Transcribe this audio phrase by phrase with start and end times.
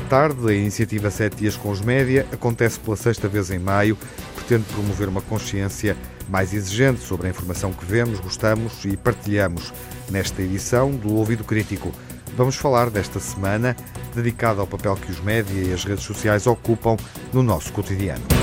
[0.00, 0.48] Boa tarde.
[0.48, 3.98] A iniciativa Sete Dias com os Média acontece pela sexta vez em maio.
[4.34, 5.96] Pretende promover uma consciência
[6.28, 9.72] mais exigente sobre a informação que vemos, gostamos e partilhamos.
[10.10, 11.92] Nesta edição do Ouvido Crítico,
[12.36, 13.76] vamos falar desta semana
[14.14, 16.96] dedicada ao papel que os média e as redes sociais ocupam
[17.32, 18.39] no nosso cotidiano.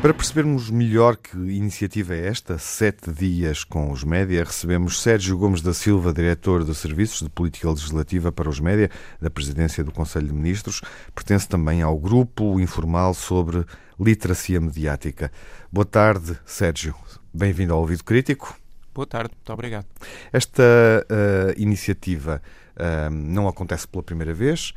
[0.00, 5.60] Para percebermos melhor que iniciativa é esta, Sete Dias com os Média, recebemos Sérgio Gomes
[5.60, 8.88] da Silva, diretor de Serviços de Política Legislativa para os Média,
[9.20, 10.82] da Presidência do Conselho de Ministros.
[11.12, 13.64] Pertence também ao grupo informal sobre
[13.98, 15.32] literacia mediática.
[15.70, 16.94] Boa tarde, Sérgio.
[17.34, 18.56] Bem-vindo ao Ouvido Crítico.
[18.94, 19.86] Boa tarde, muito obrigado.
[20.32, 22.40] Esta uh, iniciativa
[23.10, 24.72] não acontece pela primeira vez.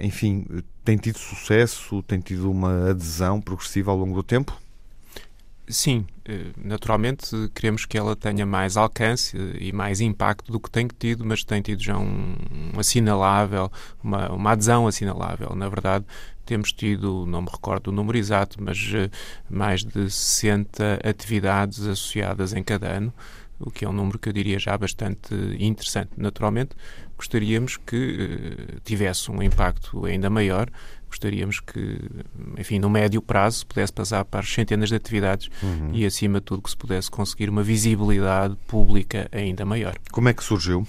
[0.00, 0.46] Enfim,
[0.84, 4.56] tem tido sucesso, tem tido uma adesão progressiva ao longo do tempo?
[5.70, 10.88] Sim, eh, naturalmente queremos que ela tenha mais alcance e mais impacto do que tem
[10.88, 12.36] tido, mas tem tido já um,
[12.74, 13.70] um assinalável,
[14.02, 15.54] uma, uma adesão assinalável.
[15.54, 16.06] Na verdade,
[16.46, 19.10] temos tido, não me recordo o número exato, mas eh,
[19.50, 23.12] mais de 60 atividades associadas em cada ano,
[23.58, 26.10] o que é um número que eu diria já bastante interessante.
[26.16, 26.70] Naturalmente,
[27.16, 30.70] gostaríamos que uh, tivesse um impacto ainda maior,
[31.08, 31.98] gostaríamos que,
[32.56, 35.90] enfim, no médio prazo pudesse passar para as centenas de atividades uhum.
[35.92, 39.94] e, acima de tudo, que se pudesse conseguir uma visibilidade pública ainda maior.
[40.12, 40.86] Como é que surgiu?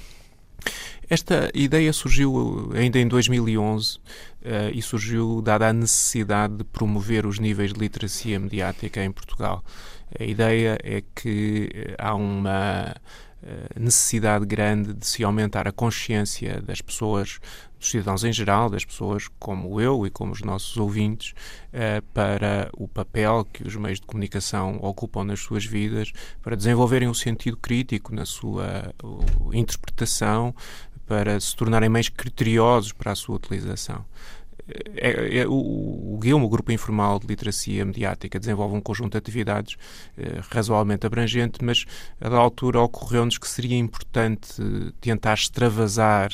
[1.10, 4.02] Esta ideia surgiu ainda em 2011 uh,
[4.74, 9.64] e surgiu dada a necessidade de promover os níveis de literacia mediática em Portugal.
[10.20, 12.96] A ideia é que eh, há uma
[13.80, 17.40] necessidade grande de se aumentar a consciência das pessoas,
[17.80, 21.34] dos cidadãos em geral, das pessoas como eu e como os nossos ouvintes,
[21.72, 26.12] eh, para o papel que os meios de comunicação ocupam nas suas vidas,
[26.42, 28.94] para desenvolverem um sentido crítico na sua
[29.54, 30.54] interpretação,
[31.08, 34.06] para se tornarem mais criteriosos para a sua utilização.
[34.96, 39.78] É, é, o, o o Grupo Informal de Literacia Mediática, desenvolve um conjunto de atividades
[40.18, 41.86] eh, razoavelmente abrangente, mas
[42.20, 44.62] a da altura ocorreu-nos que seria importante
[45.00, 46.30] tentar extravasar,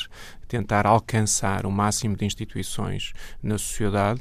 [0.48, 4.20] tentar alcançar o máximo de instituições na sociedade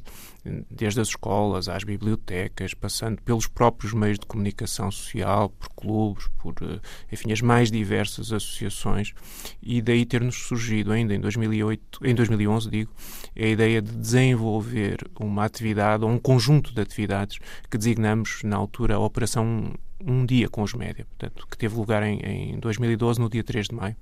[0.70, 6.56] desde as escolas às bibliotecas, passando pelos próprios meios de comunicação social, por clubes, por,
[6.62, 6.80] eh,
[7.12, 9.14] enfim, as mais diversas associações,
[9.62, 12.94] e daí ter-nos surgido ainda em 2008, em 2011, digo,
[13.36, 17.40] a ideia de desenvolver uma atividade ou um conjunto de atividades
[17.70, 22.04] que designamos na altura a Operação Um Dia com os Média, portanto, que teve lugar
[22.04, 23.96] em, em 2012, no dia 3 de maio.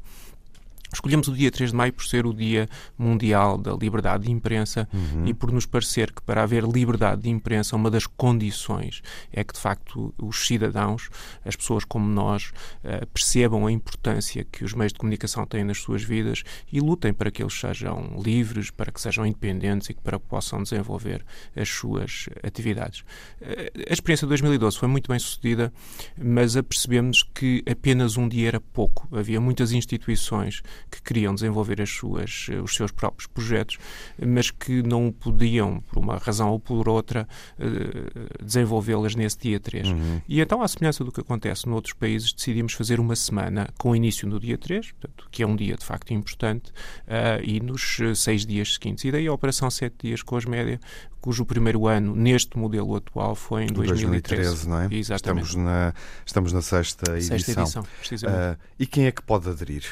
[0.93, 4.87] Escolhemos o dia 3 de maio por ser o Dia Mundial da Liberdade de Imprensa
[4.93, 5.25] uhum.
[5.25, 9.53] e por nos parecer que para haver liberdade de imprensa, uma das condições é que,
[9.53, 11.09] de facto, os cidadãos,
[11.43, 12.51] as pessoas como nós,
[12.83, 17.13] uh, percebam a importância que os meios de comunicação têm nas suas vidas e lutem
[17.13, 21.25] para que eles sejam livres, para que sejam independentes e que para que possam desenvolver
[21.55, 23.01] as suas atividades.
[23.41, 25.73] Uh, a experiência de 2012 foi muito bem sucedida,
[26.17, 29.07] mas apercebemos que apenas um dia era pouco.
[29.11, 33.77] Havia muitas instituições que queriam desenvolver as suas, os seus próprios projetos,
[34.19, 37.27] mas que não podiam, por uma razão ou por outra,
[37.59, 39.89] eh, desenvolvê-las nesse dia 3.
[39.89, 40.21] Uhum.
[40.27, 44.27] E então, à semelhança do que acontece noutros países, decidimos fazer uma semana com início
[44.27, 48.45] no dia 3, portanto, que é um dia de facto importante, uh, e nos seis
[48.45, 49.03] dias seguintes.
[49.05, 50.79] E daí a Operação Sete Dias com as médias,
[51.23, 54.43] cujo primeiro ano neste modelo atual foi em 2013.
[54.43, 54.87] 2013 não é?
[54.91, 55.45] Exatamente.
[55.45, 55.93] Estamos na,
[56.25, 57.85] estamos na sexta, sexta edição.
[58.05, 59.85] edição uh, e quem é que pode aderir?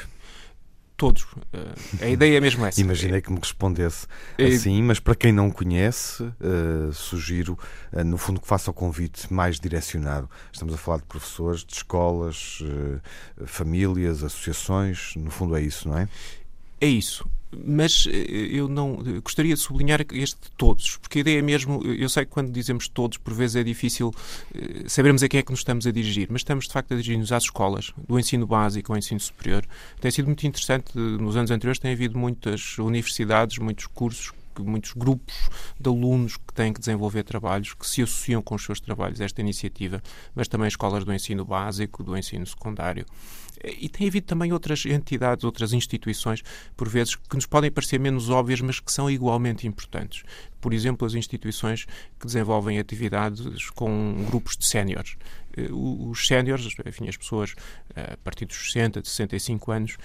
[1.02, 1.24] Todos.
[1.24, 1.34] Uh,
[2.00, 2.80] a ideia é mesmo essa.
[2.80, 4.06] Imaginei que me respondesse
[4.38, 4.46] é...
[4.46, 7.58] assim, mas para quem não conhece, uh, sugiro,
[7.92, 10.30] uh, no fundo, que faça o convite mais direcionado.
[10.52, 12.62] Estamos a falar de professores, de escolas,
[13.46, 16.08] famílias, associações, no fundo é isso, não é?
[16.80, 21.42] É isso mas eh, eu não gostaria de sublinhar este todos, porque a ideia é
[21.42, 24.12] mesmo, eu sei que quando dizemos todos, por vezes é difícil
[24.54, 26.96] eh, sabermos a quem é que nos estamos a dirigir, mas estamos de facto a
[26.96, 29.64] dirigir-nos às escolas, do ensino básico ao ensino superior.
[30.00, 35.34] Tem sido muito interessante, nos anos anteriores tem havido muitas universidades, muitos cursos muitos grupos
[35.80, 39.24] de alunos que têm que desenvolver trabalhos, que se associam com os seus trabalhos a
[39.24, 40.02] esta iniciativa,
[40.34, 43.06] mas também escolas do ensino básico, do ensino secundário.
[43.64, 46.42] E tem havido também outras entidades, outras instituições,
[46.76, 50.24] por vezes, que nos podem parecer menos óbvias, mas que são igualmente importantes.
[50.60, 51.86] Por exemplo, as instituições
[52.18, 55.16] que desenvolvem atividades com grupos de séniores.
[55.70, 57.54] Os séniores, enfim, as pessoas
[57.94, 59.96] a partir dos 60, de 65 anos,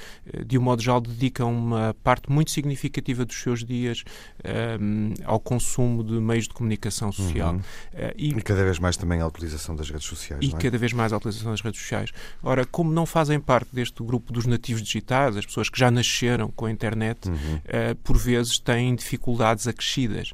[0.45, 4.03] de um modo geral, dedicam uma parte muito significativa dos seus dias
[4.79, 7.53] um, ao consumo de meios de comunicação social.
[7.53, 7.61] Uhum.
[8.15, 10.43] E, e, cada vez mais também a utilização das redes sociais.
[10.43, 10.57] E é?
[10.57, 12.11] cada vez mais a utilização das redes sociais.
[12.43, 16.49] Ora, como não fazem parte deste grupo dos nativos digitais, as pessoas que já nasceram
[16.51, 17.35] com a internet, uhum.
[17.35, 20.33] uh, por vezes têm dificuldades acrescidas.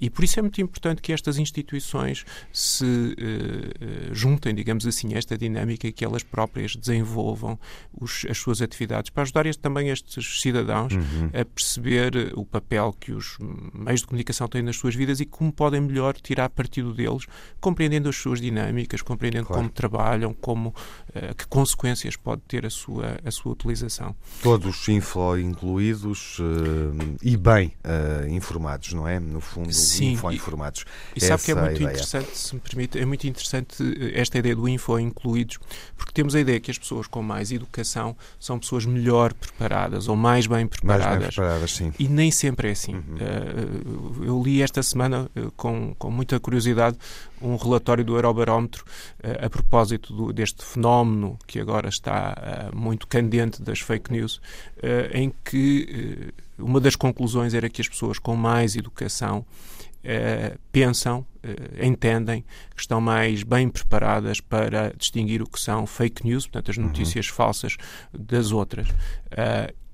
[0.00, 5.36] E por isso é muito importante que estas instituições se uh, juntem, digamos assim, esta
[5.36, 7.58] dinâmica que elas próprias desenvolvam
[7.92, 11.30] os, as suas atividades para ajudar este, também estes cidadãos uhum.
[11.32, 13.36] a perceber o papel que os
[13.72, 17.26] meios de comunicação têm nas suas vidas e como podem melhor tirar partido deles,
[17.60, 19.62] compreendendo as suas dinâmicas, compreendendo claro.
[19.62, 24.14] como trabalham, como uh, que consequências pode ter a sua, a sua utilização.
[24.42, 29.18] Todos info incluídos uh, e bem uh, informados, não é?
[29.18, 30.84] No fundo, Sim, info informados.
[31.14, 33.76] E, e sabe que é muito interessante, se me permite, é muito interessante
[34.14, 35.58] esta ideia do info incluídos,
[35.96, 40.16] porque temos a ideia que as pessoas com mais educação são pessoas melhor preparadas ou
[40.16, 41.06] mais bem preparadas.
[41.06, 41.92] Mais bem preparadas, sim.
[41.98, 42.94] E nem sempre é assim.
[42.94, 44.24] Uhum.
[44.24, 46.96] eu li esta semana com, com muita curiosidade
[47.40, 48.84] um relatório do Eurobarómetro
[49.40, 54.40] a propósito do, deste fenómeno que agora está muito candente das fake news,
[55.12, 59.44] em que uma das conclusões era que as pessoas com mais educação
[60.70, 61.24] pensam,
[61.80, 62.44] entendem
[62.74, 66.84] que estão mais bem preparadas para distinguir o que são fake news, portanto, as uhum.
[66.84, 67.34] notícias uhum.
[67.34, 67.76] falsas
[68.12, 68.88] das outras.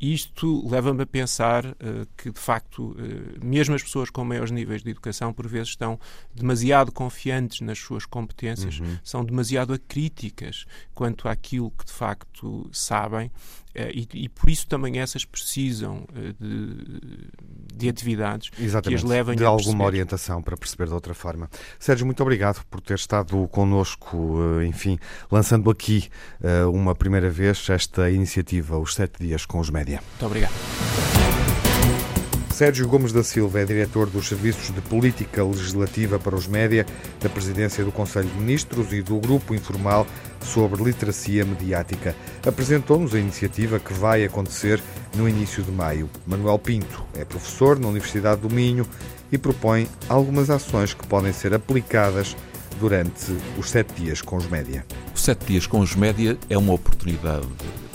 [0.01, 1.75] Isto leva-me a pensar uh,
[2.17, 5.99] que, de facto, uh, mesmo as pessoas com maiores níveis de educação, por vezes, estão
[6.33, 8.97] demasiado confiantes nas suas competências, uhum.
[9.03, 15.01] são demasiado acríticas quanto àquilo que, de facto, sabem, uh, e, e, por isso também
[15.01, 16.07] essas precisam
[16.39, 17.29] de,
[17.75, 21.38] de atividades Exatamente, que as levem de a alguma orientação para perceber de outra forma.
[21.79, 24.99] Sérgio, muito obrigado por ter estado connosco, enfim,
[25.31, 26.09] lançando aqui
[26.73, 29.69] uma primeira vez esta iniciativa, os sete dias com os.
[29.71, 30.01] Média.
[30.13, 30.88] Muito obrigado.
[32.59, 36.85] Sérgio Gomes da Silva é diretor dos Serviços de Política Legislativa para os Média,
[37.21, 40.05] da Presidência do Conselho de Ministros e do Grupo Informal
[40.41, 42.17] sobre Literacia Mediática.
[42.45, 44.83] Apresentou-nos a iniciativa que vai acontecer
[45.15, 46.11] no início de maio.
[46.27, 48.85] Manuel Pinto é professor na Universidade do Minho
[49.31, 52.37] e propõe algumas ações que podem ser aplicadas
[52.81, 54.85] durante os sete dias com os média.
[55.15, 57.47] Os sete dias com os média é uma oportunidade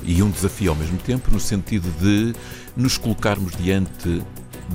[0.06, 2.34] e um desafio ao mesmo tempo, no sentido de
[2.78, 4.24] nos colocarmos diante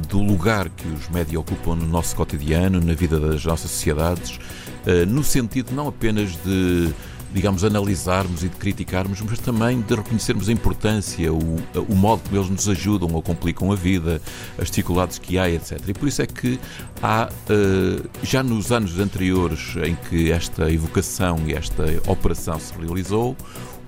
[0.09, 4.39] do lugar que os média ocupam no nosso cotidiano, na vida das nossas sociedades,
[4.87, 6.93] eh, no sentido não apenas de
[7.33, 11.57] digamos, analisarmos e de criticarmos, mas também de reconhecermos a importância, o,
[11.89, 14.21] o modo como eles nos ajudam ou complicam a vida,
[14.59, 15.79] as dificuldades que há, etc.
[15.87, 16.59] E por isso é que
[17.03, 23.37] há, eh, já nos anos anteriores em que esta evocação e esta operação se realizou,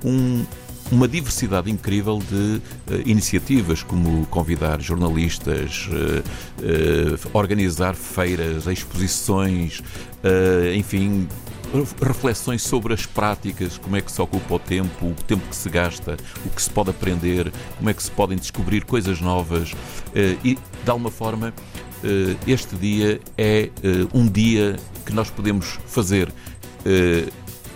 [0.04, 0.44] um,
[0.90, 2.60] uma diversidade incrível de uh,
[3.06, 6.20] iniciativas, como convidar jornalistas, uh,
[6.64, 9.82] uh, organizar feiras, exposições,
[10.76, 11.26] enfim,
[12.02, 15.70] reflexões sobre as práticas, como é que se ocupa o tempo, o tempo que se
[15.70, 19.72] gasta, o que se pode aprender, como é que se podem descobrir coisas novas.
[20.44, 21.54] E, de alguma forma,
[22.46, 23.70] este dia é
[24.12, 24.76] um dia
[25.06, 26.30] que nós podemos fazer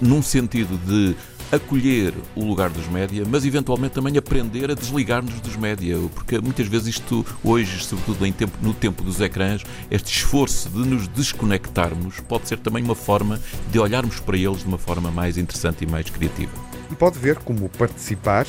[0.03, 1.17] num sentido de
[1.55, 6.67] acolher o lugar dos média, mas eventualmente também aprender a desligar-nos dos média, porque muitas
[6.67, 12.21] vezes isto, hoje, sobretudo em tempo, no tempo dos ecrãs, este esforço de nos desconectarmos
[12.21, 15.87] pode ser também uma forma de olharmos para eles de uma forma mais interessante e
[15.87, 16.53] mais criativa.
[16.91, 18.47] E pode ver como participar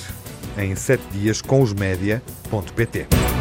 [0.57, 3.34] em 7 dias com os média.pt.